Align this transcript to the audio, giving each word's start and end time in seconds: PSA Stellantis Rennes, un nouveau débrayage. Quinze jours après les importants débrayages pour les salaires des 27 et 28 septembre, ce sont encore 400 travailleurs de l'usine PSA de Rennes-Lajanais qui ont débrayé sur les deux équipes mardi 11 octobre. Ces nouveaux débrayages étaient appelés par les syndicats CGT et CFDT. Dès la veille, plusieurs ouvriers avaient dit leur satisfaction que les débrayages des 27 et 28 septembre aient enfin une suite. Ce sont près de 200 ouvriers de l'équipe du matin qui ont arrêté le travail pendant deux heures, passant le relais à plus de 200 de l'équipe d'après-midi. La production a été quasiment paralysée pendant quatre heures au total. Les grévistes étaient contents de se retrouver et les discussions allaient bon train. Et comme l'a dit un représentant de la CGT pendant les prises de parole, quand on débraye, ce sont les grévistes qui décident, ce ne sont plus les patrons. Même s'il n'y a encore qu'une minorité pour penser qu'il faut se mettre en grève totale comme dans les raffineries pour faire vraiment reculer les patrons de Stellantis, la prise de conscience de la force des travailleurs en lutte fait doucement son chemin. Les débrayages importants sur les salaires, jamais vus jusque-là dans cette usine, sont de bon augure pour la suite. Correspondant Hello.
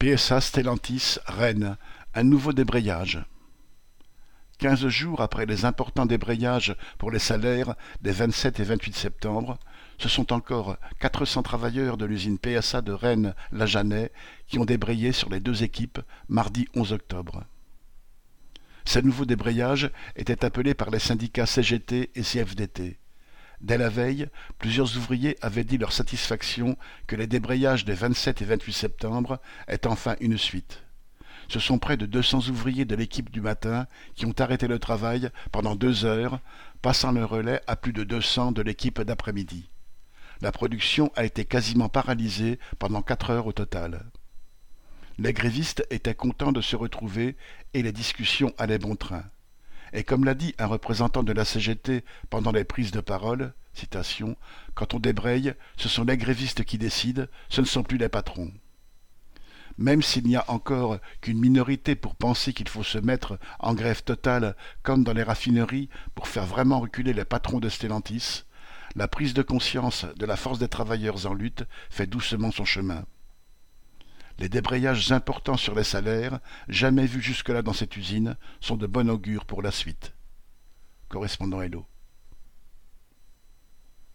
PSA 0.00 0.40
Stellantis 0.40 1.18
Rennes, 1.26 1.76
un 2.14 2.22
nouveau 2.22 2.52
débrayage. 2.52 3.18
Quinze 4.58 4.86
jours 4.86 5.20
après 5.20 5.44
les 5.44 5.64
importants 5.64 6.06
débrayages 6.06 6.76
pour 6.98 7.10
les 7.10 7.18
salaires 7.18 7.74
des 8.00 8.12
27 8.12 8.60
et 8.60 8.62
28 8.62 8.94
septembre, 8.94 9.58
ce 9.98 10.08
sont 10.08 10.32
encore 10.32 10.76
400 11.00 11.42
travailleurs 11.42 11.96
de 11.96 12.04
l'usine 12.04 12.38
PSA 12.38 12.80
de 12.80 12.92
Rennes-Lajanais 12.92 14.12
qui 14.46 14.60
ont 14.60 14.64
débrayé 14.64 15.10
sur 15.10 15.30
les 15.30 15.40
deux 15.40 15.64
équipes 15.64 15.98
mardi 16.28 16.68
11 16.76 16.92
octobre. 16.92 17.42
Ces 18.84 19.02
nouveaux 19.02 19.26
débrayages 19.26 19.90
étaient 20.14 20.44
appelés 20.44 20.74
par 20.74 20.90
les 20.90 21.00
syndicats 21.00 21.46
CGT 21.46 22.12
et 22.14 22.22
CFDT. 22.22 23.00
Dès 23.60 23.78
la 23.78 23.88
veille, 23.88 24.28
plusieurs 24.58 24.96
ouvriers 24.96 25.36
avaient 25.42 25.64
dit 25.64 25.78
leur 25.78 25.92
satisfaction 25.92 26.76
que 27.06 27.16
les 27.16 27.26
débrayages 27.26 27.84
des 27.84 27.94
27 27.94 28.42
et 28.42 28.44
28 28.44 28.72
septembre 28.72 29.40
aient 29.66 29.86
enfin 29.86 30.16
une 30.20 30.38
suite. 30.38 30.84
Ce 31.48 31.58
sont 31.58 31.78
près 31.78 31.96
de 31.96 32.06
200 32.06 32.50
ouvriers 32.50 32.84
de 32.84 32.94
l'équipe 32.94 33.30
du 33.30 33.40
matin 33.40 33.86
qui 34.14 34.26
ont 34.26 34.34
arrêté 34.38 34.68
le 34.68 34.78
travail 34.78 35.30
pendant 35.50 35.74
deux 35.74 36.04
heures, 36.04 36.40
passant 36.82 37.10
le 37.10 37.24
relais 37.24 37.62
à 37.66 37.74
plus 37.74 37.92
de 37.92 38.04
200 38.04 38.52
de 38.52 38.62
l'équipe 38.62 39.00
d'après-midi. 39.00 39.70
La 40.40 40.52
production 40.52 41.10
a 41.16 41.24
été 41.24 41.44
quasiment 41.44 41.88
paralysée 41.88 42.60
pendant 42.78 43.02
quatre 43.02 43.30
heures 43.30 43.46
au 43.46 43.52
total. 43.52 44.04
Les 45.18 45.32
grévistes 45.32 45.84
étaient 45.90 46.14
contents 46.14 46.52
de 46.52 46.60
se 46.60 46.76
retrouver 46.76 47.36
et 47.74 47.82
les 47.82 47.92
discussions 47.92 48.52
allaient 48.56 48.78
bon 48.78 48.94
train. 48.94 49.24
Et 49.92 50.04
comme 50.04 50.24
l'a 50.24 50.34
dit 50.34 50.54
un 50.58 50.66
représentant 50.66 51.22
de 51.22 51.32
la 51.32 51.44
CGT 51.44 52.04
pendant 52.30 52.52
les 52.52 52.64
prises 52.64 52.90
de 52.90 53.00
parole, 53.00 53.52
quand 54.74 54.94
on 54.94 54.98
débraye, 54.98 55.54
ce 55.76 55.88
sont 55.88 56.04
les 56.04 56.16
grévistes 56.16 56.64
qui 56.64 56.78
décident, 56.78 57.26
ce 57.48 57.60
ne 57.60 57.66
sont 57.66 57.82
plus 57.82 57.98
les 57.98 58.08
patrons. 58.08 58.52
Même 59.76 60.02
s'il 60.02 60.24
n'y 60.24 60.36
a 60.36 60.44
encore 60.48 60.98
qu'une 61.20 61.38
minorité 61.38 61.94
pour 61.94 62.16
penser 62.16 62.52
qu'il 62.52 62.68
faut 62.68 62.82
se 62.82 62.98
mettre 62.98 63.38
en 63.60 63.74
grève 63.74 64.02
totale 64.02 64.56
comme 64.82 65.04
dans 65.04 65.12
les 65.12 65.22
raffineries 65.22 65.88
pour 66.16 66.26
faire 66.26 66.46
vraiment 66.46 66.80
reculer 66.80 67.12
les 67.12 67.24
patrons 67.24 67.60
de 67.60 67.68
Stellantis, 67.68 68.42
la 68.96 69.06
prise 69.06 69.34
de 69.34 69.42
conscience 69.42 70.04
de 70.16 70.26
la 70.26 70.36
force 70.36 70.58
des 70.58 70.68
travailleurs 70.68 71.26
en 71.26 71.34
lutte 71.34 71.64
fait 71.90 72.06
doucement 72.06 72.50
son 72.50 72.64
chemin. 72.64 73.04
Les 74.38 74.48
débrayages 74.48 75.10
importants 75.10 75.56
sur 75.56 75.74
les 75.74 75.84
salaires, 75.84 76.38
jamais 76.68 77.06
vus 77.06 77.20
jusque-là 77.20 77.62
dans 77.62 77.72
cette 77.72 77.96
usine, 77.96 78.36
sont 78.60 78.76
de 78.76 78.86
bon 78.86 79.10
augure 79.10 79.44
pour 79.44 79.62
la 79.62 79.72
suite. 79.72 80.14
Correspondant 81.08 81.60
Hello. 81.60 81.86